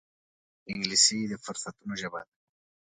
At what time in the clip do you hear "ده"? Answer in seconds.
2.25-2.31